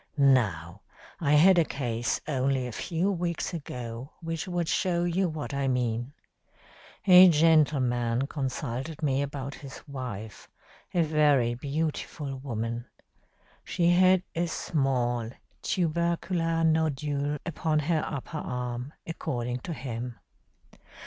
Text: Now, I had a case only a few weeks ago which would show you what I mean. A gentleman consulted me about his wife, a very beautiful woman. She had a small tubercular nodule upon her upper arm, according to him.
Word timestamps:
Now, 0.17 0.81
I 1.19 1.33
had 1.33 1.59
a 1.59 1.63
case 1.63 2.21
only 2.27 2.65
a 2.65 2.71
few 2.71 3.11
weeks 3.11 3.53
ago 3.53 4.13
which 4.19 4.47
would 4.47 4.67
show 4.67 5.03
you 5.03 5.29
what 5.29 5.53
I 5.53 5.67
mean. 5.67 6.13
A 7.05 7.29
gentleman 7.29 8.25
consulted 8.25 9.03
me 9.03 9.21
about 9.21 9.53
his 9.53 9.87
wife, 9.87 10.49
a 10.91 11.03
very 11.03 11.53
beautiful 11.53 12.35
woman. 12.39 12.87
She 13.63 13.91
had 13.91 14.23
a 14.33 14.47
small 14.47 15.29
tubercular 15.61 16.63
nodule 16.63 17.37
upon 17.45 17.77
her 17.81 18.03
upper 18.03 18.39
arm, 18.39 18.93
according 19.05 19.59
to 19.59 19.73
him. 19.73 20.15